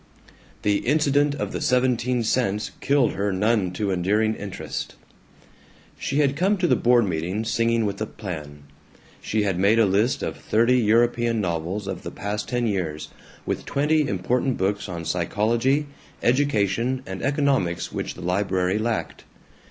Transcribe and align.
The 0.63 0.77
Incident 0.77 1.35
of 1.35 1.51
the 1.51 1.61
Seventeen 1.61 2.23
Cents 2.23 2.71
killed 2.81 3.11
her 3.11 3.31
none 3.31 3.69
too 3.69 3.91
enduring 3.91 4.33
interest. 4.33 4.95
She 5.99 6.21
had 6.21 6.35
come 6.35 6.57
to 6.57 6.65
the 6.65 6.75
board 6.75 7.07
meeting 7.07 7.45
singing 7.45 7.85
with 7.85 8.01
a 8.01 8.07
plan. 8.07 8.63
She 9.21 9.43
had 9.43 9.59
made 9.59 9.77
a 9.77 9.85
list 9.85 10.23
of 10.23 10.37
thirty 10.37 10.79
European 10.79 11.39
novels 11.39 11.85
of 11.87 12.01
the 12.01 12.09
past 12.09 12.49
ten 12.49 12.65
years, 12.65 13.09
with 13.45 13.63
twenty 13.63 14.01
important 14.07 14.57
books 14.57 14.89
on 14.89 15.05
psychology, 15.05 15.85
education, 16.23 17.03
and 17.05 17.21
economics 17.21 17.91
which 17.91 18.15
the 18.15 18.21
library 18.21 18.79
lacked. 18.79 19.25